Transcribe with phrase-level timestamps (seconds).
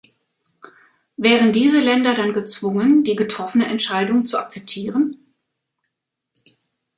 [1.15, 5.31] Wären diese Länder dann gezwungen, die getroffene Entscheidung zu akzeptieren?